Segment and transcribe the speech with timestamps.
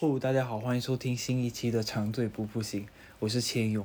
[0.00, 2.86] 哦，大家好，欢迎收听新一期的长醉不复醒，
[3.18, 3.84] 我是千勇。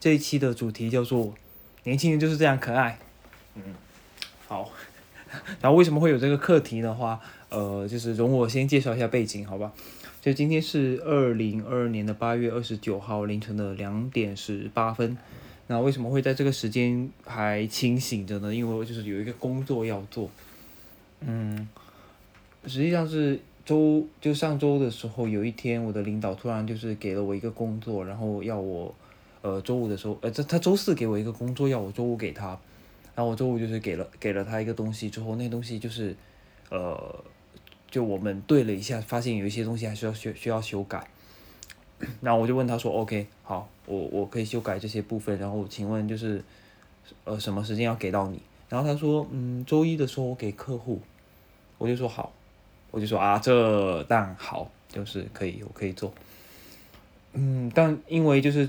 [0.00, 1.32] 这一期的主题叫做
[1.84, 2.98] “年轻人就是这样可爱”。
[3.54, 3.62] 嗯，
[4.48, 4.72] 好。
[5.62, 9.72] 然后为什么会有这个课题的话，呃，就是容我先介绍一下背景，好吧？
[10.20, 15.16] 就今天是二零二二年的八月二十九号凌晨的两点十八分。
[15.68, 18.52] 那为什么会在这个时间还清醒着呢？
[18.52, 20.28] 因为就是有一个工作要做。
[21.20, 21.68] 嗯，
[22.66, 23.38] 实际上是。
[23.64, 28.92] 周就上周的时候，有一天我的领导突然就是给了我一个工作，然后要我，
[29.40, 32.48] 呃，周五的时候，呃，这他周四给我一个工作，要我周五给他，
[33.14, 36.16] 然后我周五就是给了给了他一个东西之后，那东西就是，
[36.70, 37.24] 呃，
[37.88, 41.06] 就我们对了一下，发现有一些东西还需要需需要修改，
[42.20, 46.42] 然后我就问他说，OK，好，我我可以修改这些部分，然后请问就是，
[47.22, 48.42] 呃，什么时间要给到你？
[48.68, 51.00] 然后他说，嗯，周一的时候我给客户，
[51.78, 52.32] 我就说好。
[52.92, 56.12] 我就说啊，这但好，就是可以，我可以做。
[57.32, 58.68] 嗯，但因为就是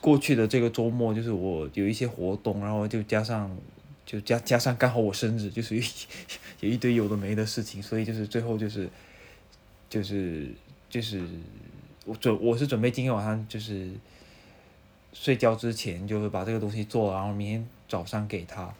[0.00, 3.50] 过去的这个周末，就是我有一些活动，然后就加上
[4.06, 5.74] 就加加上刚好我生日，就是
[6.60, 8.88] 有一堆有的没的事情，所以就是最后就是
[9.90, 10.46] 就是
[10.88, 11.20] 就是
[12.06, 13.90] 我准我是准备今天晚上就是
[15.12, 18.72] 睡觉之前就会把这个东西做，然后明天早上给他。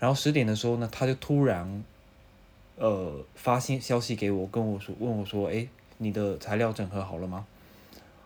[0.00, 1.84] 然后十点的时候呢，他就突然。
[2.76, 5.66] 呃，发信消息给我，跟我说，问我说，哎，
[5.98, 7.46] 你的材料整合好了吗？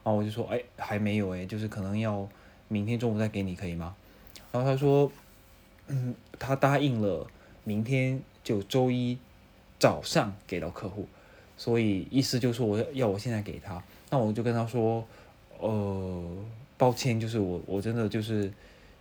[0.05, 2.29] 然后我就说，哎，还没有，哎，就是可能要
[2.69, 3.95] 明天中午再给你，可以吗？
[4.53, 5.11] 然后他说，
[5.89, 7.27] 嗯，他答应了，
[7.65, 9.19] 明天就周一
[9.79, 11.07] 早上给到客户，
[11.57, 15.05] 所以意思就是我要我现在给他，那我就跟他说，
[15.59, 16.25] 呃，
[16.79, 18.51] 抱歉，就是我我真的就是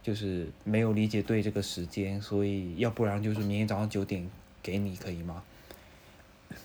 [0.01, 4.27] 就是没有理解对这个时间，所以要不然就是明天早上九点。
[4.65, 5.43] 给你可以吗？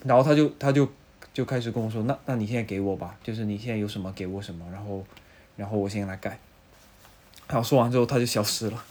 [0.05, 0.89] 然后他就他就
[1.35, 5.05] 就开始跟我说，那那你现在给我吧，就是你现在有什么给我什么，然后
[5.57, 6.39] 然后我先来改。
[7.47, 8.83] 然后说完之后他就消失了，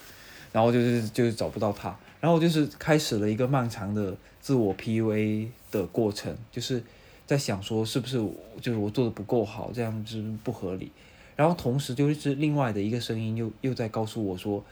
[0.51, 6.83] 然后就是就是找不到他，然后就是开始了一个漫长的自我 PUA 的过程，就是
[7.25, 8.17] 在想说是不是
[8.61, 10.91] 就是我做的不够好，这样子不合理。
[11.35, 14.63] 然后同时就是另外的一个声音又又在告诉我说。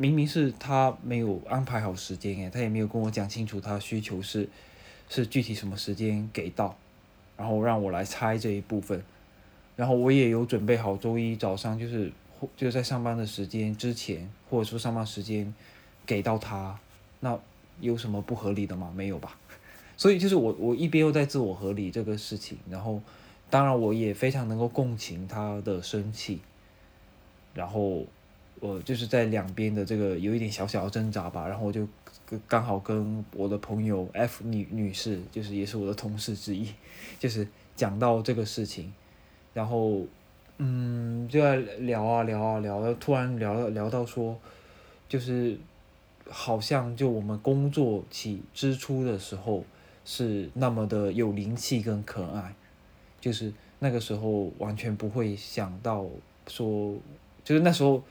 [0.00, 4.48] 明明是他没有安排好时间诶，他也没有跟我讲清楚他需求是
[5.08, 6.76] 是具体什么时间给到，
[7.36, 9.02] 然后让我来猜这一部分，
[9.74, 12.12] 然后我也有准备好周一早上就是
[12.56, 15.52] 就是在上班的时间之前或者说上班时间
[16.06, 16.78] 给到他，
[17.18, 17.36] 那
[17.80, 18.92] 有什么不合理的吗？
[18.94, 19.36] 没有吧？
[19.98, 23.02] 所以就是我我一边又在自我合理这个事情，然后
[23.50, 26.40] 当然我也非常能够共情他的生气，
[27.52, 28.06] 然后。
[28.60, 31.86] 我就是在两边的这个有一点小小的挣扎吧，然后我就
[32.46, 36.68] 刚好跟我的朋友 F 女女士，就是也是我的同事之一，
[37.18, 37.46] 就是
[37.76, 38.92] 讲到这个事情，
[39.54, 40.02] 然后
[40.58, 44.36] 嗯就在聊啊聊啊聊，突然聊聊到说，
[45.08, 45.56] 就是
[46.28, 49.64] 好像就我们工作起支出的时候
[50.04, 52.54] 是那么的有灵气跟可爱，
[53.20, 56.04] 就是那个时候完全不会想到
[56.48, 56.94] 说，
[57.44, 58.02] 就是那时候。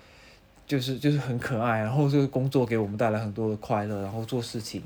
[0.68, 4.84] 就是就是很可爱，然后这个工作给我们带来很多的快乐，然后做事情，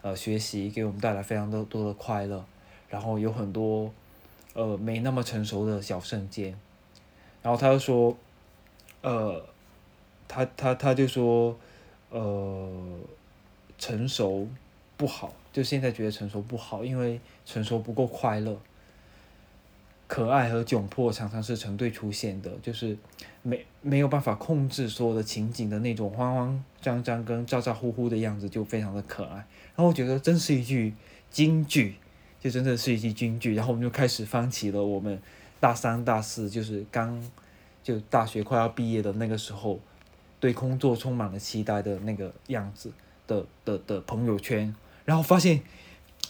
[0.00, 2.44] 呃，学习给我们带来非常多多的快乐，
[2.88, 3.92] 然后有很多，
[4.52, 6.56] 呃，没那么成熟的小瞬间，
[7.42, 8.16] 然后他就说，
[9.02, 9.44] 呃，
[10.28, 11.58] 他他他就说，
[12.10, 12.70] 呃，
[13.76, 14.48] 成熟
[14.96, 18.56] 不好，就现在觉得成熟不好，因为成熟不够快乐。
[20.06, 22.96] 可爱和窘迫常常是成对出现的，就是
[23.44, 29.36] 没没有办法控制所有的情景的那种慌慌张张跟咋咋呼呼的样子，就非常的可爱。
[29.36, 30.94] 然后我觉得真是一句
[31.30, 31.96] 京剧，
[32.40, 33.54] 就真的是一句京剧。
[33.54, 35.20] 然后我们就开始翻起了我们
[35.60, 37.22] 大三大四，就是刚
[37.82, 39.78] 就大学快要毕业的那个时候，
[40.40, 42.90] 对工作充满了期待的那个样子
[43.26, 44.74] 的的的朋友圈，
[45.04, 45.60] 然后发现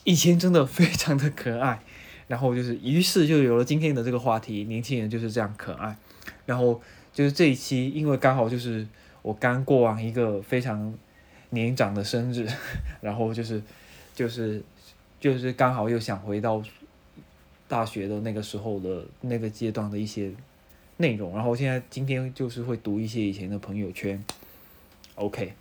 [0.02, 1.80] 以前真的非常的可爱。
[2.26, 5.94] 然后就是，于是就有了今天的这个话题，年轻人就是这样可爱。
[6.46, 6.80] 然后
[7.14, 8.86] 就是这一期，因为刚好就是
[9.22, 10.92] 我刚过完一个非常
[11.50, 12.46] 年长的生日，
[13.00, 13.62] 然后就是
[14.14, 14.62] 就是
[15.18, 16.62] 就是刚好又想回到
[17.66, 20.30] 大学的那个时候的那个阶段的一些
[20.98, 21.32] 内容。
[21.34, 24.22] 然后现在今天就是会读一些以前的朋友圈。
[25.14, 25.54] OK，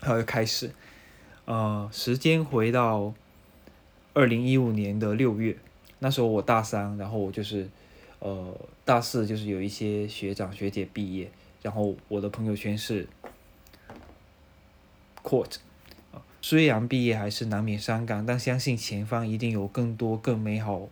[0.00, 0.70] 然后开始，
[1.46, 3.12] 呃，时间回到。
[4.12, 5.56] 二零一五年的六月，
[6.00, 7.68] 那时候我大三，然后我就是，
[8.20, 11.30] 呃，大四就是有一些学长学姐毕业，
[11.62, 13.08] 然后我的朋友圈是
[15.22, 15.58] q u o t
[16.42, 20.88] 虽然毕业还是难免伤感，但相信前方一定有更多更美好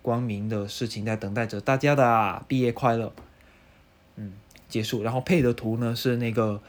[0.00, 2.44] 光明的事情在等待着大家的！
[2.46, 3.12] 毕业快乐，
[4.14, 4.32] 嗯，
[4.68, 5.02] 结束。
[5.02, 6.60] 然后配的图呢是那个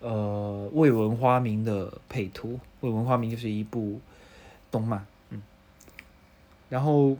[0.00, 3.98] 呃未闻花名的配图，未闻花名就是一部
[4.70, 5.42] 动漫，嗯，
[6.68, 7.16] 然后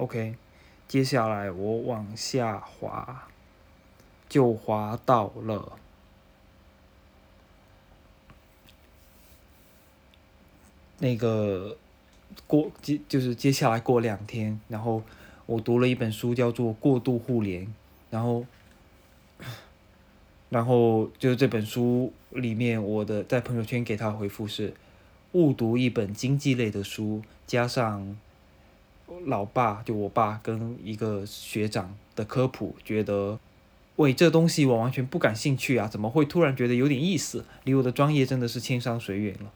[0.00, 0.34] OK，
[0.88, 3.28] 接下来我往下滑，
[4.30, 5.76] 就滑到了。
[11.00, 11.76] 那个
[12.46, 15.02] 过接就是接下来过两天，然后
[15.44, 17.66] 我读了一本书，叫做《过度互联》，
[18.10, 18.46] 然后，
[20.48, 24.72] 然后就是这本书里面，我的在朋友圈给他回复是：
[25.32, 28.16] 误读一本经济类的书，加上
[29.26, 33.38] 老爸就我爸跟一个学长的科普，觉得
[33.96, 37.44] 喂这东西我完全不感兴趣啊，怎么会突然觉得有点意思？
[37.64, 39.52] 离我的专业真的是千山水远了。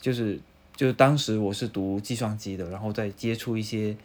[0.00, 0.40] 就是，
[0.76, 3.96] 就是当时我是读计算机的，然后再接触一些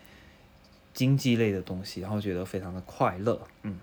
[0.93, 3.79] 经济类的东西，然后觉得非常的快乐，嗯。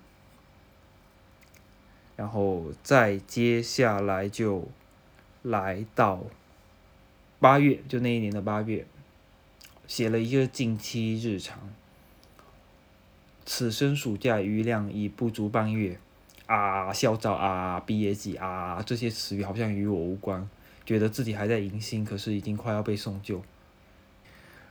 [2.14, 4.68] 然后再接下来就
[5.42, 6.22] 来到
[7.40, 8.86] 八月，就那一年的八月，
[9.92, 11.68] 写了一个近期日常。
[13.44, 15.98] 此生暑假余量已不足半月，
[16.46, 20.48] 啊，校招啊，毕业季啊，这些词语好像与我无关。
[20.86, 23.42] 觉得自己还在迎新，可是已经快要被送旧。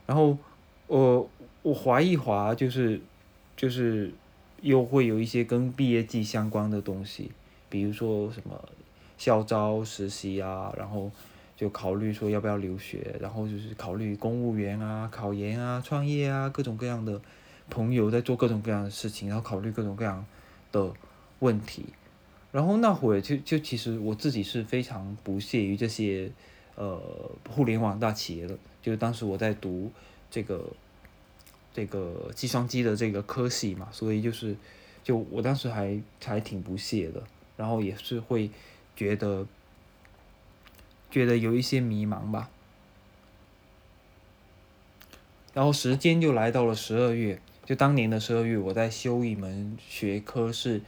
[0.06, 0.36] 然后
[0.88, 1.30] 我
[1.62, 3.00] 我划一划，就是
[3.56, 4.12] 就是
[4.60, 7.30] 又会有一些跟毕业季相关的东西，
[7.68, 8.60] 比如说什么
[9.16, 11.12] 校招实习啊，然后
[11.62, 17.20] 就考虑说要不要留学，然后就是考虑公务员啊、考研啊、创业啊，各种各样的
[17.70, 20.26] 朋友在做各种各样的事情，然后考虑各种各样
[20.72, 20.92] 的
[21.38, 21.84] 问题。
[22.50, 26.32] 然后那会儿就就其实我自己是非常不屑于这些，
[26.74, 27.00] 呃，
[27.48, 28.58] 互联网大企业的。
[28.82, 29.88] 就是当时我在读
[30.32, 30.66] 这个
[31.72, 34.56] 这个计算机的这个科系嘛，所以就是
[35.04, 37.22] 就我当时还还挺不屑的，
[37.56, 38.50] 然后也是会
[38.96, 39.46] 觉得
[41.12, 42.50] 觉得有一些迷茫吧。
[45.54, 50.80] 然后时间就来到了十二月，就当年的十二月，我在修一门学科是。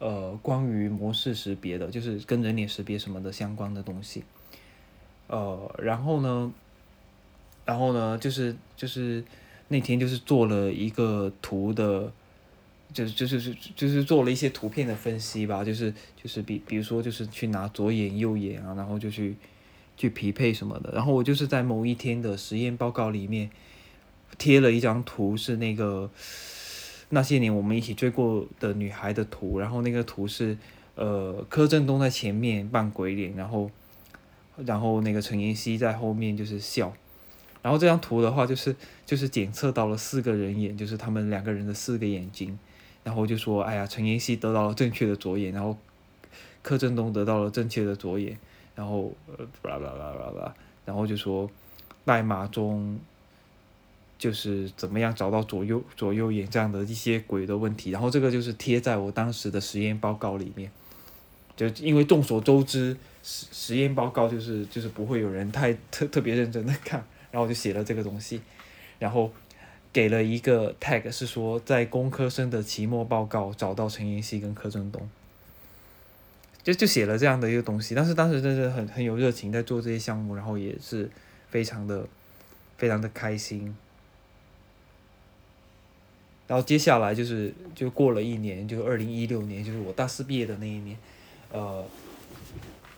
[0.00, 4.22] 呃，关于模式识别的，就是跟人脸识别什么的相关的东西。
[5.26, 6.52] 呃，然后呢，
[7.64, 9.24] 然后呢，就是就是
[9.66, 12.12] 那天就是做了一个图的，
[12.92, 19.34] 就是就是是就是做了一些图片的分析吧，就是就是比比如说就是去拿左眼右眼啊，然后就去
[19.98, 20.90] 去匹配什么的。
[20.94, 23.50] 然后我就是在某一天的实验报告里面
[24.38, 26.10] 贴了一张图，是那个。
[27.10, 30.58] 那些年我们一起追过的女孩的图，然后那个图是，
[30.94, 33.70] 呃，柯震东在前面扮鬼脸，然后，
[34.58, 36.92] 然后那个陈妍希在后面就是笑，
[37.62, 42.58] 然后这张图的话就是就是检测到了四个人眼，就是他们两个人的四个眼睛，
[43.02, 45.78] 然后就说，哎呀，陈妍希得到了正确的左眼，然后
[46.60, 48.36] 柯震东得到了正确的左眼，
[48.78, 50.54] 然后呃，啦啦啦啦啦，
[50.86, 51.50] 然后就说
[52.04, 52.96] 代码中。
[54.20, 60.68] 就是怎么样找到左右左右眼这样的一些鬼的问题，然后这个就是贴在我当时的实验报告里面，
[61.54, 66.98] 就因为众所周知实实验报告就是就是不会有人太特特别认真的看，
[67.30, 68.40] 然后我就写了这个东西，
[68.98, 69.30] 然后
[69.92, 75.08] 给了一个 tag 是说在工科生的期末报告找到陈妍希跟柯震东，
[76.62, 81.08] 就就写了这样的一个东西，但是当时真的很很有热情在做这些项目，然后也是
[81.50, 82.06] 非常的
[82.76, 83.74] 非常的开心。
[86.46, 90.96] 然后接下来就是就过了一年，就是二零一六年，就是我大四毕业的那一年，
[91.52, 91.84] 呃，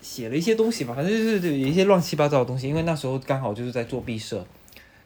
[0.00, 4.46] 写了一些东西吧，反正就是有一些乱七八糟的东西，因为那时候刚好就是在做毕设，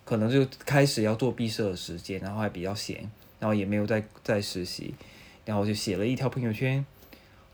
[0.05, 4.95] 可能就开始要做毕设的时间，然后还比较闲，然后也没有在在实习，
[5.47, 6.85] 然后就写了一条朋友圈，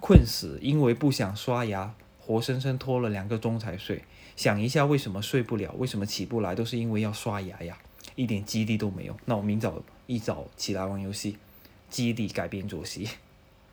[0.00, 4.02] 困死，因为不想刷牙，活生生拖了两个钟才睡，
[4.34, 7.78] 想一下为什么睡不了，为什么起不来，都是因为要刷牙呀。
[8.16, 11.38] 一点激励都没有，那我明早一早起来玩游戏，
[11.88, 13.08] 激励改变作息，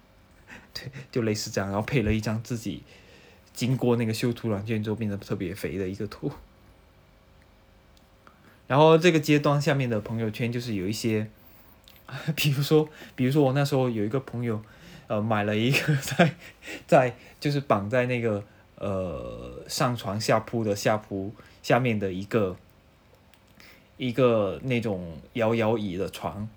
[0.74, 2.84] 对，就类似这样，然后配了一张自己
[3.54, 6.32] 经过那个修图软件之后变得特别肥的一个图，
[8.68, 11.30] 然后这个阶段下面的朋友圈就是有一些，
[12.36, 14.62] 比如说，比如说我那时候有一个朋友，
[15.08, 16.36] 呃，买了一个 在
[16.86, 18.44] 在就是绑在那个
[18.76, 22.56] 呃上床下铺的下铺下面的一个。
[24.00, 26.48] 一个那种摇摇椅的床，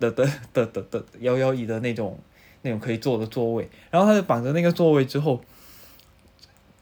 [0.00, 2.18] 的的的的的摇摇椅的那种
[2.62, 5.40] 那种可以坐的座位，然后他就绑着那个座位之后，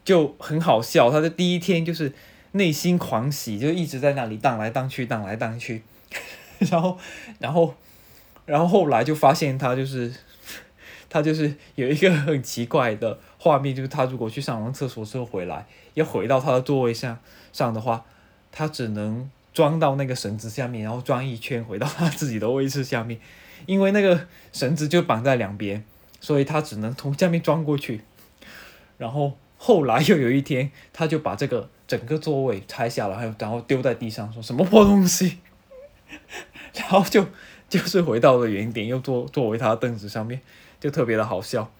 [0.03, 1.11] 就很好笑。
[1.11, 2.11] 他的第一天就是
[2.53, 5.83] 内心狂喜，就一直在那里荡来荡去，荡来荡去。
[6.57, 6.97] 然后，
[7.37, 7.75] 然后，
[8.47, 10.11] 然后后来就发现他就是，
[11.13, 17.19] 他就是有一个很奇怪的画面，就是他如果去上完厕所之后回来，要回到他的座位上
[17.51, 18.03] 上的话，
[18.51, 23.19] 他只能装到那个绳子下面，然后装一圈回到他自己的位置下面，
[23.67, 25.85] 因为那个绳子就绑在两边，
[26.19, 28.01] 所以他只能从下面装过去。
[28.97, 35.37] 然后后来又有一天，他就把这个整个座位拆下来，还有然后丢在地上，说什么破东西。
[36.73, 37.27] 然后就
[37.69, 40.41] 就是回到了原点，又坐坐回他的凳子上面，
[40.83, 41.71] 就特别的好笑。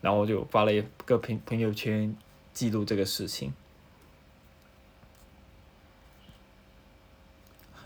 [0.00, 2.12] 然后就发了一个朋朋友圈
[2.52, 3.54] 记录这个事情。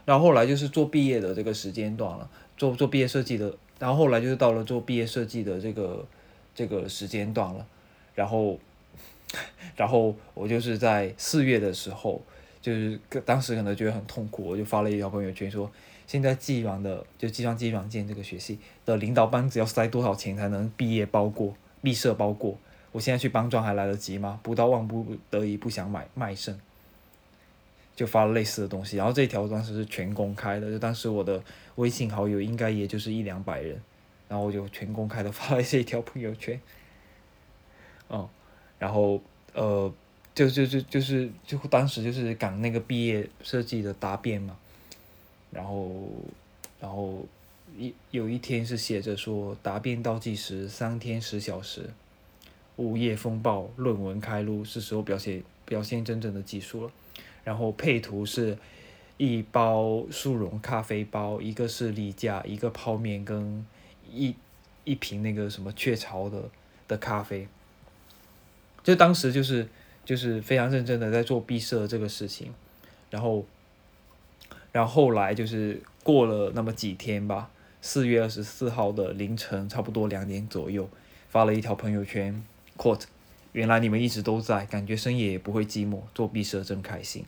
[0.06, 3.54] 然后后来就是做毕业的这个时间段了，做做毕业设计的。
[3.78, 6.06] 然后后来就是到了做毕业设计的这个
[6.54, 7.66] 这个时间段了。
[8.14, 8.58] 然后，
[9.76, 12.22] 然后我就是在四月的时候。
[12.60, 15.70] 就是当时可能觉得很痛苦，我就发了一条朋友圈说，
[16.08, 22.58] 现在计软的就计算机软件这个学系的领导班子要塞多少钱才能毕业包过毕设包过？
[22.90, 24.40] 我现在去帮装还来得及吗？
[24.42, 26.58] 不到万不得已不想买卖肾，
[27.94, 28.96] 就发了类似的东西。
[28.96, 31.40] 然后这条当时是全公开的，就当时我的
[31.76, 33.80] 微信好友应该也就是一两百人，
[34.28, 36.58] 然后我就全公开的发了这条朋友圈。
[38.08, 38.28] 嗯，
[38.80, 39.20] 然后
[39.52, 39.92] 呃。
[40.34, 44.56] 就就就就是就当时就是赶那个毕业设计的答辩嘛，
[45.58, 45.90] 然后
[46.80, 47.26] 然后
[47.76, 51.90] 一有一天是写着说答辩倒计时三天十小时，
[52.76, 56.92] 午夜风暴论文开录是时候表现表现真正的技术了，
[57.42, 58.56] 然后配图是
[59.16, 63.66] 一包速溶咖啡包，一个是例假，一个泡面跟
[64.12, 64.36] 一
[64.84, 66.44] 一瓶那个什么雀巢的
[66.86, 67.48] 的咖啡，
[68.84, 69.66] 就当时就是。
[70.08, 72.54] 就是非常认真的在做毕设这个事情，
[73.10, 73.44] 然后，
[74.72, 80.88] 然后后来就是过了那么几天吧，四月二十四号的凌晨差不多两点左右，
[81.28, 82.42] 发了一条朋友圈
[82.76, 83.04] ，quote，
[83.52, 87.24] 原来你们一直都在，感觉深夜也不会寂寞，做毕设真开心。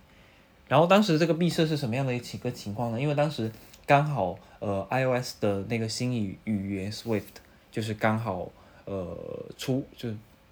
[0.69, 3.01] 然后当时这个毕设是什么样的一个情况呢？
[3.01, 3.51] 因为当时
[3.87, 8.51] 刚好呃 iOS 的那个新语语言 Swift 就是刚好
[8.85, 9.17] 呃
[9.57, 10.09] 出，就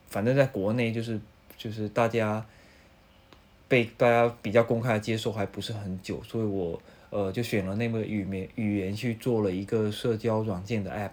[0.08, 1.20] 反正在国内就是。
[1.58, 2.46] 就是大家
[3.68, 11.10] 被大家比较公开的接受还不是很久，所以我呃就选了那个语言语言去做了一个社交软件的 app，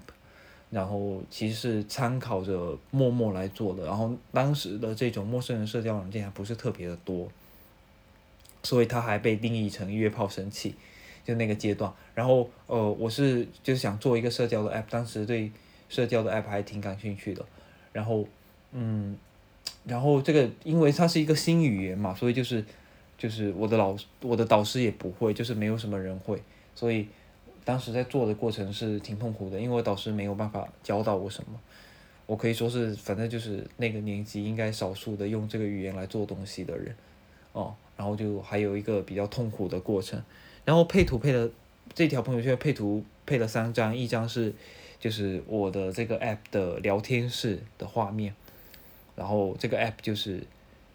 [0.69, 7.29] 然后其实是参考着陌陌来做的，然后当时的这种陌生人社交软件还不是特别的多，
[8.63, 10.75] 所以它还被定义成约炮神器，
[11.25, 15.51] 就那个阶段，然后呃我是就是想做一个社交的 app，当时对
[15.89, 17.45] 社交的 app 还挺感兴趣的，
[17.91, 18.25] 然后
[18.71, 19.17] 嗯。
[19.87, 22.65] 然后这个，因为它是一个新语言嘛，所以就是，
[23.17, 26.41] 就是我的老我的导师也不会，就是没有什么人会，
[26.73, 27.07] 所以
[27.63, 31.59] 当时在做的过程是挺痛苦的，因为我导师没有办法教到我什么，
[32.25, 36.95] 我可以说是反正就是那个年级应该少数的用这个语言来做东西的人，
[37.53, 40.19] 哦，然后就还有一个比较痛苦的过程，
[40.65, 41.47] 然后配图配了
[41.93, 44.51] 这条朋友圈配图配了三张，一张是
[44.99, 48.33] 就是我的这个 app 的聊天室的画面。
[49.15, 50.43] 然后这个 app 就是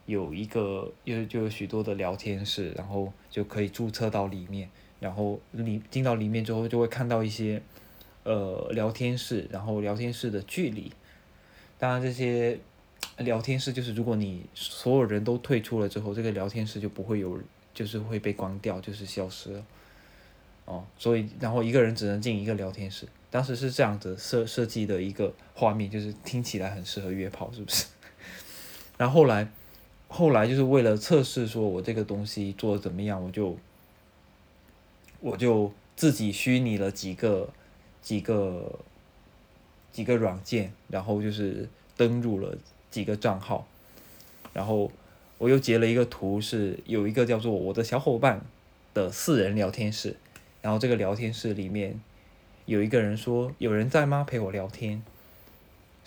[0.07, 7.63] 有一个有就有许多的聊天室，然后就可以注册到里面，然后里进到里面之后就会看到一些
[8.25, 10.93] 呃聊天室，然后聊天室的距离。
[11.79, 12.59] 当然这些
[13.19, 17.41] 聊天室就是如果你所有人都退出了之后，这个聊天室就不会有，
[17.73, 19.65] 就是会被关掉，就是消失了。
[20.67, 27.87] 哦，所以然后一个人只能进一个聊天室，当时是这样子设设计的一个画面，就是听起来很适合约炮，是不是？
[29.01, 29.49] 然后后来，
[30.09, 33.57] 后来就是为了测试说我这个东西做的怎么样，我就
[35.21, 37.49] 我就自己虚拟了几个
[38.03, 38.79] 几个
[39.91, 41.67] 几个软件，然后就是
[41.97, 42.59] 登录了
[42.91, 43.67] 几个账号，
[44.53, 44.93] 然后
[45.39, 48.45] 我又截了一个图，是有一个叫做我的小伙伴
[48.93, 50.15] 的四人聊天室，
[50.61, 51.99] 然后这个聊天室里面
[52.67, 54.25] 有一个人说：“有人在吗？
[54.29, 55.03] 陪我聊天。”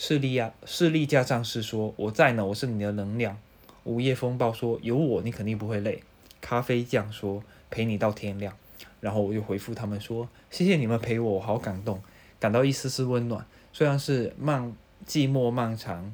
[0.05, 3.37] 势力啊，势力加战士说：“我在呢，我是你的能量。”
[3.85, 6.03] 午夜风暴说：“有我，你肯定不会累。”
[6.41, 7.41] 咖啡酱说
[7.71, 8.53] ：“陪你到天亮。”
[8.99, 12.01] 然后我就回复他们说：“谢谢你们陪我，我好感动，
[12.37, 13.45] 感到一丝丝温暖。
[13.71, 14.75] 虽然是漫
[15.07, 16.13] 寂寞漫长，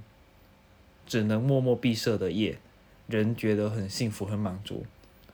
[1.07, 2.59] 只能默默闭塞的夜，
[3.07, 4.85] 人觉得很幸福很满足。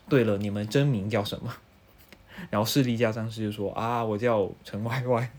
[0.07, 1.53] 对了，你们真名叫什么？”
[2.49, 5.29] 然后势力加战士就说：“啊，我叫陈歪歪。”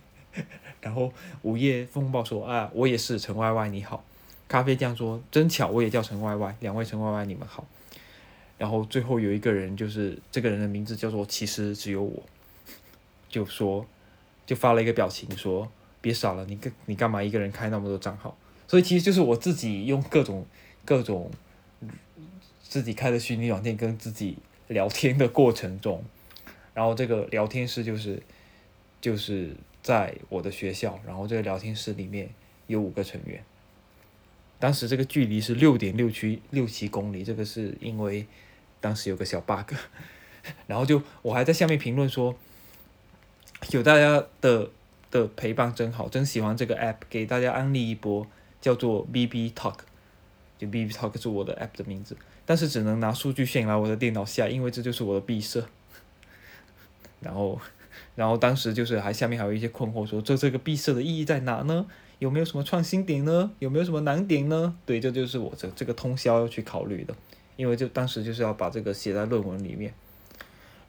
[0.87, 1.13] 然后
[1.43, 4.05] 午夜风暴说啊，我也是陈 Y Y 你好，
[4.47, 7.67] 咖啡酱说真巧，我也叫陈 Y Y，两位陈 Y Y 你们好。
[8.57, 12.23] 然后最后有一个人就是这个人的名字叫做其实只有我，
[13.29, 13.85] 就 说
[14.47, 15.69] 就发了一个表情说
[16.01, 18.39] 别傻了，你干你干嘛一个人开那么多账号？
[18.69, 20.47] 所以其实就是我自己用各种
[20.85, 21.29] 各种
[22.63, 24.39] 自己开的虚拟软件跟自己
[24.69, 26.05] 聊天的过程中，
[26.75, 28.23] 然后这个聊天室就是
[29.01, 29.51] 就是
[29.87, 32.29] 在我的学校，然后这个聊天室里面
[32.67, 33.41] 有五个成员。
[34.59, 38.27] 当时这个距离是六点六七六七公里，这个是因为
[38.81, 39.73] 当时有个小 bug，
[40.67, 42.35] 然后就我还在下面评论说，
[43.71, 44.69] 有大家的
[45.13, 48.27] 的陪伴真好，真喜欢这个 app，给大家安利一波，
[48.61, 49.79] 叫做 BB Talk，
[50.59, 55.69] 就 BB Talk 是我的 app 的名字，但是只能拿数据线来我的电脑下，因为这就是我的毕设。
[57.23, 57.61] 然后，
[58.17, 61.87] 然后当时就是还下面还有一些困惑，说这这个闭塞的意义在哪呢？
[62.19, 63.53] 有没有什么创新点呢？
[63.59, 64.75] 有没有什么难点呢？
[64.87, 67.15] 对，这就是我这这个通宵要去考虑的，
[67.57, 69.93] 因为就当时就是要把这个写在论文里面，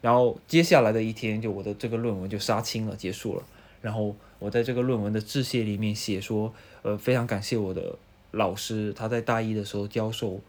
[0.00, 3.42] 然后接下来的一天就我的这个论文就杀青了，结束了。
[3.82, 7.96] 然后我在这个论文的致谢里面写说，呃，非常感谢我的
[8.30, 10.40] 老师，他在大一的时候教授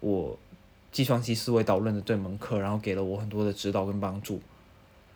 [0.00, 0.38] 我
[0.90, 4.40] 计算机思维导论的这门课，然后给了我很多的指导跟帮助，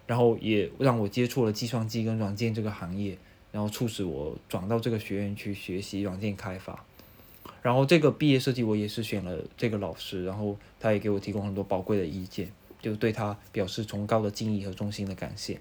[0.07, 3.17] 然后也让我接触了计算机跟软件这个行业。
[3.53, 6.85] 然后促使我转到这个学院去学习软件开发，
[7.63, 12.51] 然后这个毕业设计我也是选了这个老师，然后他也给我提供很多宝贵的意见，
[12.83, 15.59] 就对他表示崇高的敬意和衷心的感谢，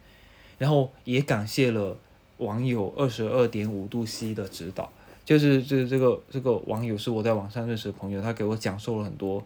[0.58, 1.98] 然后也感谢了
[2.40, 4.92] 网友二十二点五度 C 的指导，
[5.24, 9.42] 就是这这个这个网友是我在网上认识的朋友，他给我讲授了很多，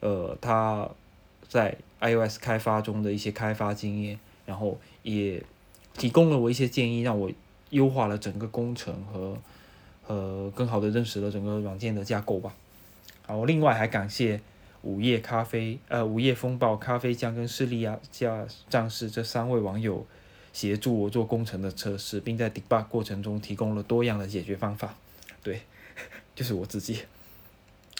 [0.00, 0.86] 呃他
[1.48, 5.42] 在 iOS 开发中的一些开发经验，然后也
[5.94, 7.30] 提供了我一些建议，让我。
[7.70, 9.36] 优化了整个工程和，
[10.06, 12.54] 呃，更好的认识了整个软件的架构吧。
[13.26, 14.40] 然后另外还感谢
[14.82, 20.06] 午夜咖啡、呃午夜风暴、咖啡酱跟势利亚加战士这三位网友
[20.52, 24.94] 协助我做工程的测试，并在 debug 过程中提供了多样的解决方法。
[25.42, 25.62] 对，
[26.36, 27.00] 就是我自己。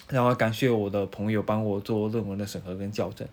[0.08, 3.26] 然后感谢我的朋友帮我做论文的审核跟校正。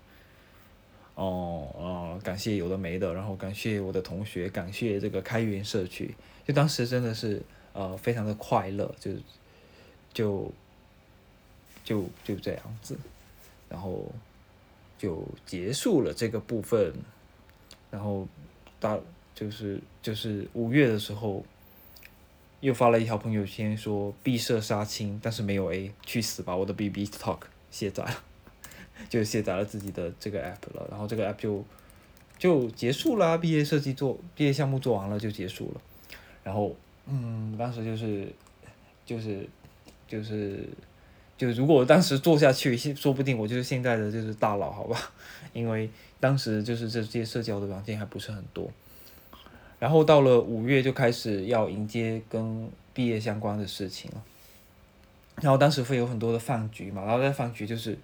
[1.16, 6.16] 哦哦，感谢有的没的，然后感谢我的同学，感谢这个开源社区，
[6.48, 7.42] 就当时真的是
[7.74, 9.12] 呃非常的快乐，就
[10.12, 10.52] 就
[11.84, 12.98] 就就这样子，
[13.70, 14.12] 然后
[14.98, 16.94] 就结束了这个部分，
[17.92, 18.28] 然后
[18.80, 18.98] 大
[19.36, 21.46] 就是就是五月的时候，
[22.62, 28.24] 又发了一条朋友圈说毕设杀青，但是没有 A，去死吧，我的 BB Talk 卸载了。
[29.10, 31.64] 就卸载了自己的这个 app 了，然后这个 app 就
[32.38, 35.82] 就结束了，毕业设计做毕业项目做完了就结束了，
[36.44, 36.76] 然后
[37.08, 38.28] 嗯，当时就是
[39.06, 39.48] 就是
[40.08, 40.68] 就是
[41.38, 45.12] 就如果当时做下去，说不定我就是现在的就是大佬，好吧？
[45.54, 48.72] 因为当时就是这些社交的软件还不是很多，
[49.80, 54.24] 然后到了五月就开始要迎接跟毕业相关的事情了，
[55.42, 57.98] 然后当时会有很多的饭局嘛，然后在饭局就是。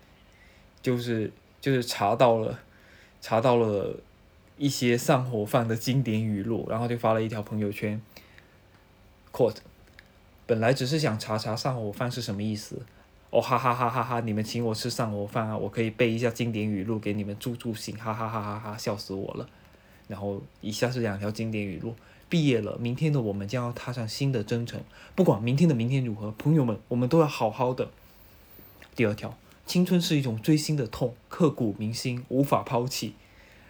[0.81, 2.59] 就是就是查到了，
[3.21, 3.97] 查到了
[4.57, 8.01] 一些上火饭的经典语录，然后就发了一条朋友圈。
[9.31, 9.57] quote，
[10.45, 12.81] 本来只是想查查上火饭是什么意思，
[13.29, 14.19] 哦哈哈哈哈哈！
[14.21, 18.77] 你们请我吃上火饭啊，我可以背一下经典语录给你们助助兴，哈哈哈哈哈！
[18.77, 19.47] 笑死我了。
[20.07, 21.93] 然后以下是两条经典语录：
[22.27, 24.81] 毕业了，明天的我们将要踏上新的征程，
[25.15, 27.89] 不管明天的明天如何，朋友们，我们都要好好的。
[28.95, 29.37] 第二条。
[29.69, 33.13] 青春是一种锥心的痛，刻骨铭心，无法抛弃。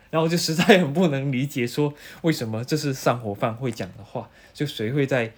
[0.09, 4.29] 然后就实在很不能理解，说为什么这是散伙饭会讲的话？
[4.53, 5.33] 就谁会在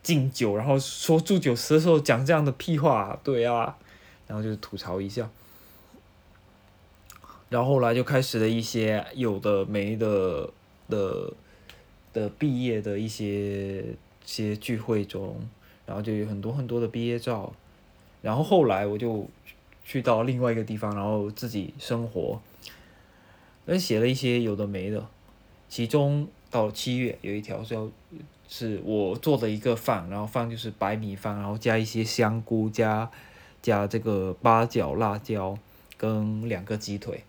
[0.00, 3.18] 敬酒，然后说祝酒词的时候讲这样的屁话？
[3.24, 3.76] 对啊，
[4.28, 5.28] 然后就吐槽一下。
[7.48, 10.48] 然后后来就开始了一些有的没的
[10.88, 11.32] 的
[12.12, 13.84] 的毕业的一些
[14.24, 15.36] 些聚会中，
[15.84, 17.52] 然后就有很多很多的毕业照。
[18.22, 19.28] 然后后来我就。
[19.84, 22.40] 去到另外一个地方，然后自己生活，
[23.66, 25.06] 那写了一些有的没的，
[25.68, 27.88] 其中到七月有一条是要
[28.48, 33.10] 是我做的一个饭，然后饭就是白米饭，然后加一些香菇，加
[33.60, 35.56] 加这个八角、辣椒
[35.96, 37.22] 跟两个鸡腿，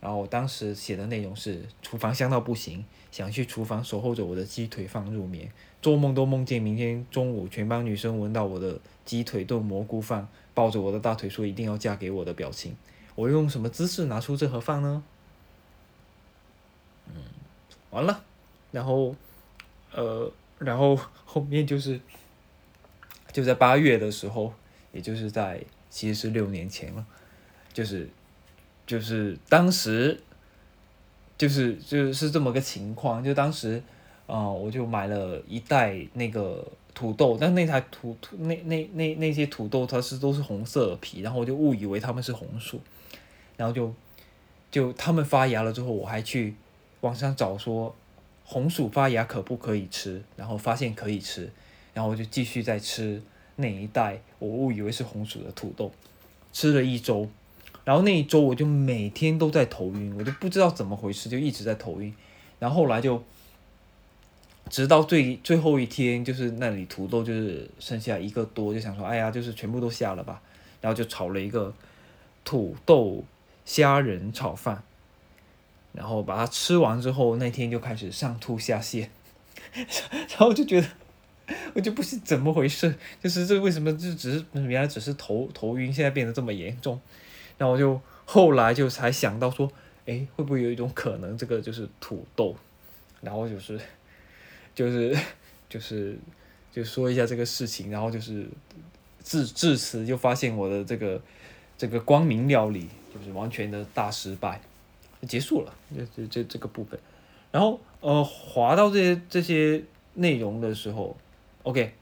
[0.00, 5.50] 然后我当时写的内容是厨房香到不行，想去厨房守候着我的鸡腿饭入眠，
[5.82, 10.26] 做梦都梦见明天中午全班女生闻到我的鸡腿炖蘑菇饭。
[10.54, 12.76] 抱着我的大腿说一定要嫁给我的表情，
[13.16, 15.02] 我用什么姿势拿出这盒饭呢？
[17.08, 17.14] 嗯，
[17.90, 18.22] 完了，
[18.70, 19.14] 然后，
[19.92, 22.00] 呃，然后后面就是，
[23.32, 24.52] 就在八月的时候，
[24.92, 27.04] 也就是在其实是六年前了，
[27.72, 28.08] 就是
[28.86, 30.20] 就是当时
[31.36, 33.82] 就是就是这么个情况，就当时
[34.26, 42.80] 呃我就买了一袋那个土豆，但那台土土那那那那些土豆它是都是红色的皮，然后我就误以为它们是红薯，
[43.56, 43.92] 然后就
[44.70, 46.54] 就它们发芽了之后，我还去
[47.00, 47.94] 网上找说
[48.44, 51.50] 红薯发芽可不可以吃，然后发现可以吃，
[51.92, 53.20] 然后我就继续在吃
[53.56, 55.90] 那一袋我误以为是红薯的土豆，
[56.52, 57.28] 吃了一周，
[57.84, 62.14] 然后那一周我就每天都在头晕，我就不知道怎么回事，就一直在头晕，
[62.60, 63.22] 然后后来就。
[64.70, 70.40] 直到最最后一天，就是那里土豆就是剩下一个多，就想说，哎呀，就是全部都下了吧，
[70.80, 71.72] 然后就炒了一个
[72.44, 73.22] 土豆
[73.66, 74.82] 虾仁炒饭，
[75.92, 79.08] 然后把它吃完之后，那天就开始上吐下泻，
[79.74, 80.88] 然后就觉得
[81.74, 86.98] 我就不是怎么回事，就是这为什么就只是原来只是头头晕，现在变得这么严重，
[87.58, 89.70] 然后就后来就才想到说，
[90.06, 92.56] 哎，会不会有一种可能，这个就是土豆，
[93.20, 93.78] 然后就是。
[94.74, 95.16] 就是
[95.68, 96.16] 就是
[96.72, 98.46] 就说一下这个事情，然后就是
[99.22, 101.20] 至至此就发现我的这个
[101.78, 104.60] 这个光明料理就是完全的大失败，
[105.28, 106.98] 结束了，这这这这个部分。
[107.52, 109.82] 然后呃，划到这些这些
[110.14, 111.16] 内容的时候
[111.62, 111.94] ，OK，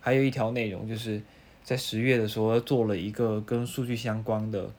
[0.00, 1.22] 还有一条内容就是
[1.64, 4.70] 在十月的时候做了一个跟数据相关的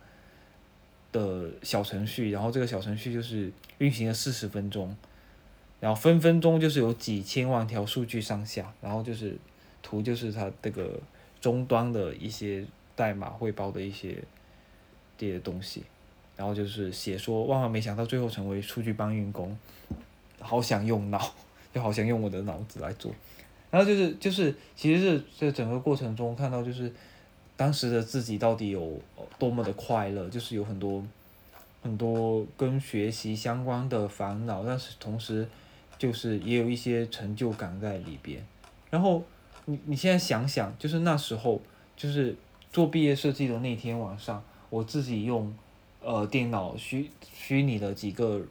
[1.12, 4.96] 的小程序，然后这个小程序就是运行了四十分钟。
[5.80, 9.38] 然后分分钟就是有几千万条数据上下，然后就是
[9.82, 11.00] 图就是它这个
[11.40, 12.66] 终端的一些
[12.98, 14.18] 代码汇报的一些
[15.18, 15.84] 这些东西，
[16.36, 19.58] 然后就是写说万万没想到最后成为数据搬运工，
[20.42, 21.34] 好想用脑，
[21.74, 23.10] 就好想用我的脑子来做，
[23.72, 26.92] 然后就是就是其实是在整个过程中看到就是
[27.56, 29.00] 当时的自己到底有
[29.38, 31.02] 多么的快乐，就是有很多
[31.82, 35.48] 很多跟学习相关的烦恼，但是同时。
[36.00, 38.42] 就是也有一些成就感在里边，
[38.90, 39.22] 然后
[39.66, 41.62] 你你现在想想，就是那时候
[41.98, 42.34] 就是
[42.72, 45.54] 做毕业设计的那天晚上，我自己用
[46.02, 48.42] 呃电脑虚虚拟的几个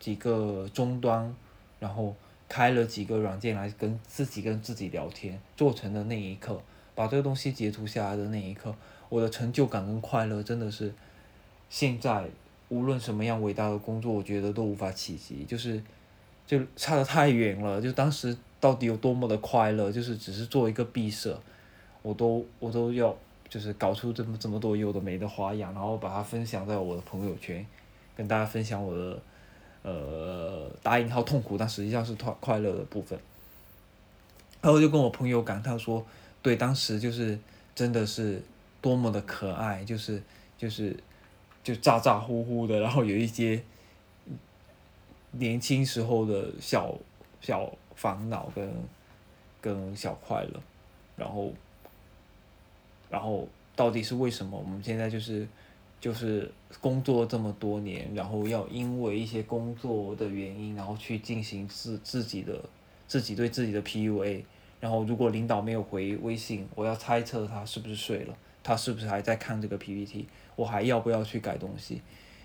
[0.00, 1.36] 几个终端，
[1.78, 2.16] 然后
[2.48, 6.58] 开了几个软件来跟自己跟自己聊天，做成的那一刻，
[6.94, 8.74] 把这个东西截图下来的那一刻，
[9.10, 10.94] 我的成就感跟快乐真的是
[11.68, 12.30] 现在
[12.70, 15.82] 无论什么样伟大的工作，我觉得都无法企及，就是。
[16.46, 21.40] 就差得太远了，就当时到底有多么的快乐，就是只是做一个毕设，
[22.02, 23.16] 我都我都要
[23.48, 27.66] 就是搞出这么这么多有的没的花样，然后把它分享在我的朋友圈，
[28.14, 29.18] 跟大家分享我的
[29.82, 33.18] 呃打引号痛苦，但实际上是快快乐的部分。
[34.60, 36.04] 然后就跟我朋友感叹说，
[36.42, 37.38] 对，当时就是
[37.74, 38.42] 真的是
[38.82, 40.22] 多么的可爱，就是
[40.58, 40.94] 就是
[41.62, 43.62] 就咋咋呼呼的，然后有一些。
[45.38, 46.94] 年轻时候的小
[47.40, 48.72] 小烦恼跟
[49.60, 50.60] 跟小快乐，
[51.16, 51.52] 然后
[53.10, 54.58] 然后到底是为什么？
[54.58, 55.46] 我们现在就是
[56.00, 62.60] 就是工作这么多年，然后要因为一些工作的原因，然后去进行自自己的
[63.06, 64.42] 自己对自己的 PUA，
[64.80, 72.00] 然后如果领导没有回微信，我要猜测他是不是睡了，他是不是还在看这个 PPT，我还要不要去改东西？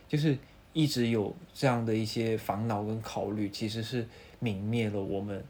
[0.07, 0.37] 就是。
[0.71, 4.07] 一直有这样的一些烦恼跟考虑，其实是
[4.41, 5.43] 泯灭了我们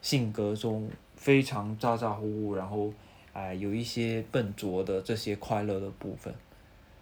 [0.00, 2.90] 性格中非常咋咋呼呼，然后
[3.34, 6.34] 哎有一些笨拙的这些快乐的部分，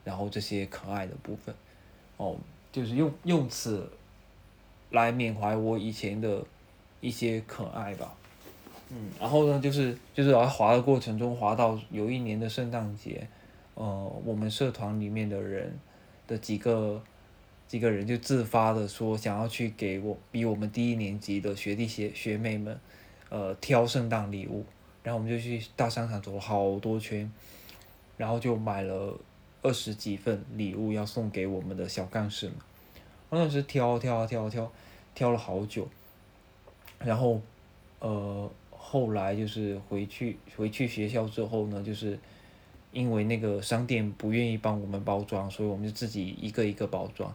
[0.02, 1.54] 然后这些可爱的部分，
[2.16, 2.36] 哦，
[2.72, 3.88] 就是用用此
[4.90, 6.44] 来缅怀我以前的
[7.00, 8.12] 一些可爱吧，
[8.90, 13.28] 嗯，然后呢，就是就是来滑的过程中滑到有一年的圣诞节，
[13.74, 15.78] 呃，我们社团里面的人
[16.26, 17.00] 的几个。
[17.68, 22.78] 几个人就自发的说想要去给我比我们低一年级的学弟学学妹们，
[23.28, 24.64] 呃挑圣诞礼物，
[25.02, 27.30] 然后我们就去大商场走了好多圈，
[28.16, 29.18] 然后就买了
[29.62, 32.56] 二十几份礼物要送给我们的小干事们，
[33.30, 34.72] 我那时挑挑挑挑
[35.14, 35.88] 挑了好久，
[36.98, 37.40] 然后
[37.98, 42.18] 呃后来就是回去回去学校之后呢，就是。
[42.92, 47.30] 因为那个商店不愿意帮我们包装，所以我们就自己一个一个包装。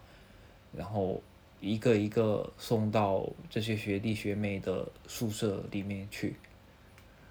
[0.76, 1.22] 然后
[1.60, 6.36] 一个一个送到这些学弟学妹的宿舍里面去，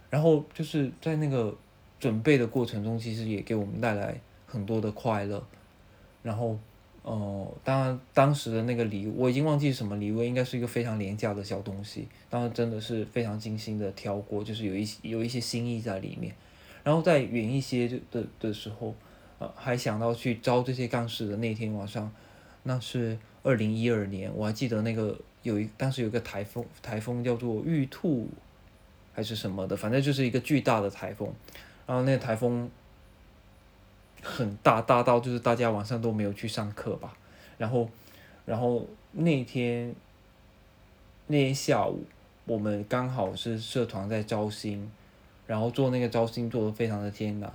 [0.09, 1.57] 然后就是在那个
[1.99, 5.45] 准备的过程中，其实也给我们带来很多的快乐。
[6.23, 6.59] 然后，
[7.03, 16.35] 呃，当然当时的那个礼物我已经忘记什么礼物，应该是一个非常廉价的小东西，当然真的是非常精心的挑过，就是有一些有一些心意在里面。
[16.85, 18.95] 然后在远一些的的时候，
[19.39, 22.13] 呃，还想到去招这些干事的那天晚上，
[22.63, 28.29] 那是二零一二年，我还记得那个有一当时有个台风，台风叫做玉兔，
[29.15, 31.33] 还是什么的，反正就是一个巨大的台风，
[31.87, 32.71] 然后那个台风
[34.23, 37.17] 很大，大到就是大家晚上都没有去上课吧，
[37.57, 37.89] 然后，
[38.45, 39.95] 然后那天
[41.29, 42.05] 那天下午，
[42.45, 44.91] 我们刚好是社团在招新，
[45.47, 47.53] 然后做那个招新做的非常的艰难，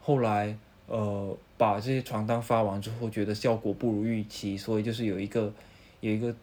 [0.00, 0.56] 后来。
[0.86, 5.52] 呃，把这些床单发完之后，觉得效果不如预期，所以就是有一个，
[6.00, 6.34] 有一个，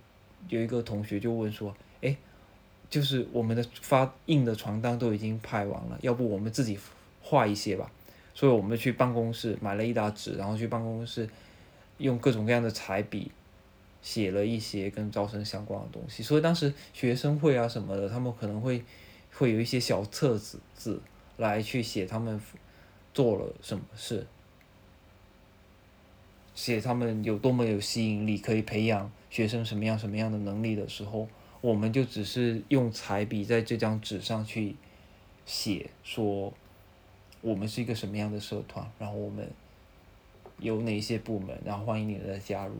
[0.47, 2.15] 有一个同学就问说，哎，
[2.89, 6.79] 就是我们的发印的床单都已经拍完了，要不我们自己
[7.21, 7.91] 画一些吧？
[8.33, 11.29] 所以我们去办公室买了一沓纸，然后去办公室
[11.97, 13.29] 用各种各样的彩笔
[14.01, 16.23] 写了一些跟招生相关的东西。
[16.23, 18.81] 所以当时学生会啊什么的，他们可能会
[19.33, 21.01] 会有一些小册子字
[21.35, 22.39] 来去写他们
[23.13, 24.25] 做了什么事。
[26.55, 31.27] 写他们有多么有吸引力，可以培养学生什么样什么样的能力的时候，
[31.61, 34.75] 我们就只是用彩笔在这张纸上去
[35.45, 36.53] 写，说
[37.39, 39.49] 我们是一个什么样的社团，然后我们
[40.59, 42.75] 有哪些部门，然后欢迎你的加入，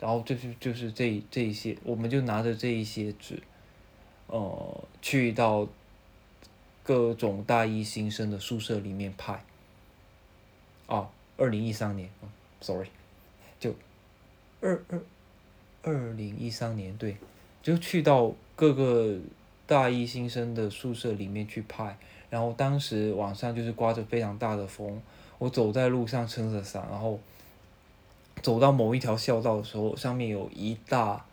[0.00, 3.40] 然后就是就是这这一些，我们就拿着这一些纸，
[4.26, 5.68] 呃，去到
[6.82, 9.44] 各种大一新生的宿舍里面派。
[10.90, 12.10] 哦，二零一三年
[12.60, 12.88] ，sorry。
[13.60, 13.74] 就
[14.60, 15.00] 二二
[15.82, 17.16] 二零一三年对，
[17.62, 19.16] 就去到各个
[19.66, 21.96] 大一新生的宿舍里面去拍，
[22.28, 25.00] 然后当时晚上就是刮着非常大的风，
[25.38, 27.20] 我走在路上撑着伞，然后
[28.42, 31.24] 走到某一条校道的时候，上面有一大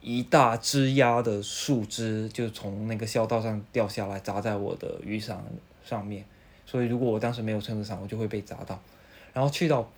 [0.00, 5.44] 一大枝丫的树枝就从那个校道上掉下来砸在我的雨伞
[5.84, 6.24] 上面，
[6.66, 8.78] 所以如果我当时没有撑着伞，我就会被砸到，
[9.32, 9.88] 然后去到。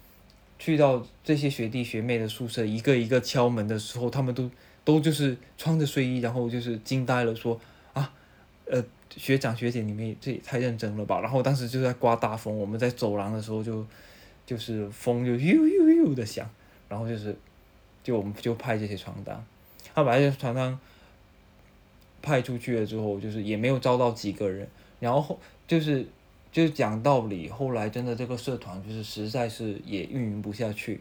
[0.60, 4.50] 去到这些学弟学妹的宿舍，一个一个敲门的时候，他们都
[4.84, 7.60] 都就是穿着睡衣，然后就是惊呆了，说
[7.92, 8.12] 啊，
[8.66, 8.84] 呃，
[9.16, 11.20] 学长学姐，你们这也太认真了吧？
[11.20, 13.86] 然后当时就在刮大风，我们在走廊的时候就
[14.44, 16.50] 就是风就呦呦呦的响，
[16.88, 17.36] 然后就是
[18.02, 19.40] 就我们就派这些床单，
[19.94, 20.76] 他把这些床单
[22.20, 26.04] 派出去了之后，就是也没有招到几个人，然后就是。
[26.50, 31.00] 就讲道理，后来真的这个社团就是实在是也运营不下去，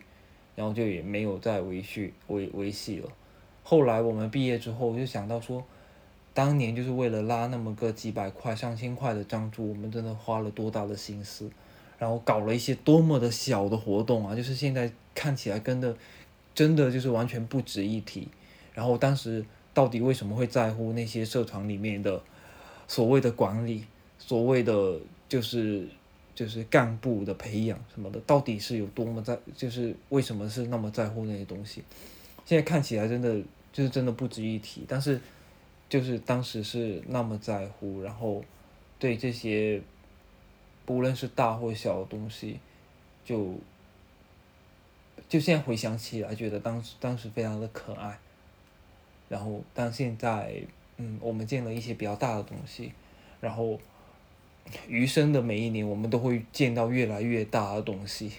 [0.56, 3.10] 然后就也没有再维续维维系了。
[3.64, 5.64] 后来我们毕业之后就想到说，
[6.34, 11.50] 当年就是为了拉那么个几百块、上千块的赞助，我们真的花了多大的心思，
[11.98, 14.36] 然后搞了一些多么的小的活动啊！
[14.36, 15.98] 就是现在看起来跟的，
[16.54, 18.28] 真的就是完全不值一提。
[18.74, 22.22] 然后当时到底为什么会在乎那些社团里面的
[22.88, 23.86] 所谓的管理，
[24.20, 25.00] 所谓的？
[25.30, 25.86] 就是
[26.34, 31.84] 就是干部的培养什么的，到底是有多么在，就是为什么是那么在乎那些东西？
[32.46, 33.38] 现在看起来真的
[33.74, 35.20] 就是真的不值一提，但是
[35.90, 38.42] 就是当时是那么在乎，然后
[38.98, 39.82] 对这些
[40.86, 42.58] 不论是大或小的东西，
[43.26, 43.54] 就
[45.28, 48.18] 就现在回想起来，觉得当时当时非常的可爱。
[49.28, 50.64] 然后但现在
[50.96, 52.94] 嗯，我们见了一些比较大的东西，
[53.42, 53.78] 然后。
[54.88, 58.32] 余生的每一年，我们都会见到越来越大的东西。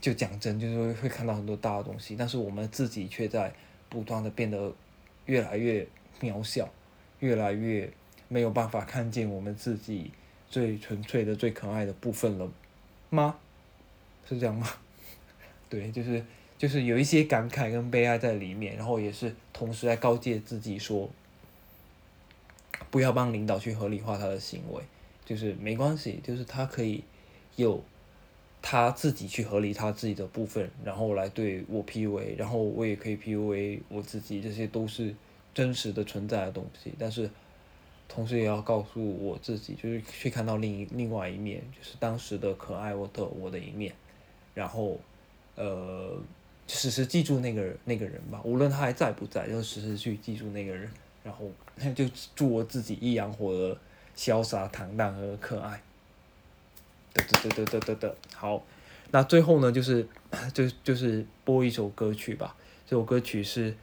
[0.00, 3.52] 就讲真，就是会看到很多大的东西，但是我们自己却在
[3.88, 4.72] 不断的变得
[5.26, 5.86] 越来越
[6.20, 6.68] 渺小，
[7.20, 7.88] 越来越
[8.26, 10.10] 没有办法看见我们自己
[10.50, 12.50] 最纯粹的、最可爱的部分了
[13.10, 13.36] 吗？
[14.28, 14.68] 是这样吗？
[15.70, 16.24] 对，就是
[16.58, 21.08] 就是有一些感慨跟悲哀在里面，然后也是同时在告诫自己说，
[22.90, 24.82] 不要帮领导去合理化他的行为。
[25.24, 27.04] 就是没关系，就是他可以
[27.56, 27.82] 有
[28.60, 35.14] 他自己去合理他自己的部分，然后来对我 PUA，然后我也可以 PUA 我自己，这些都是
[35.54, 36.92] 真实的存在的东西。
[36.98, 37.30] 但是
[38.08, 43.92] 同时也要告诉我自己，就是去看到另一另外一面，就是当时的可爱我的我的一面，
[44.54, 44.98] 然后
[45.54, 46.20] 呃
[46.66, 50.90] 时时记住那个那个人吧，无论他还在不在，就时时去记住那个人，
[51.24, 51.50] 然后
[51.94, 52.04] 就
[52.34, 53.78] 祝我自己一阳火的。
[54.16, 55.80] 潇洒坦荡和可爱，
[57.12, 58.62] 得得得得得得好，
[59.10, 60.06] 那最后呢，就是
[60.54, 62.54] 就就是播一首歌曲吧。
[62.86, 63.74] 这首歌曲是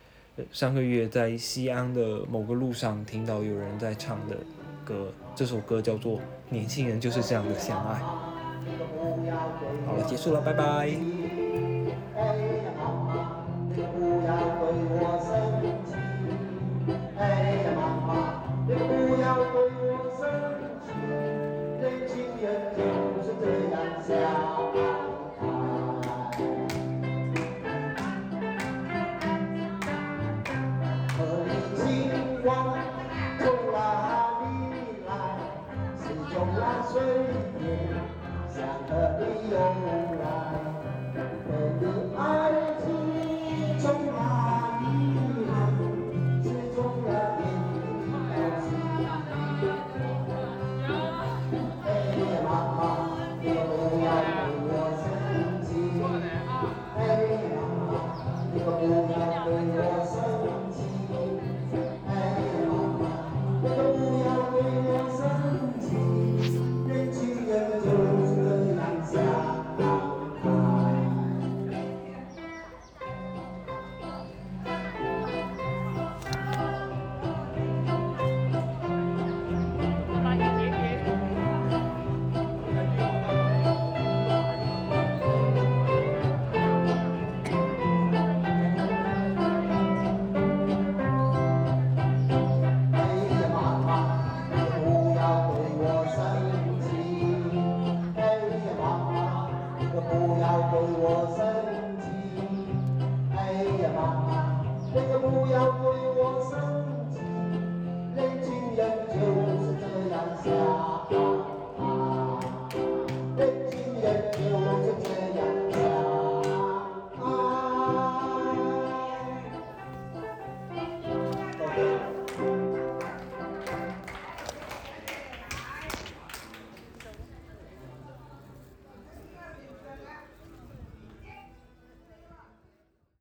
[0.52, 4.38] 上个月在西安的某个路上听到有人在唱的
[4.86, 6.18] 歌，这首歌叫做
[6.50, 8.00] 《年轻人就是这样的相爱》。
[9.86, 11.19] 好了，结束了，拜拜。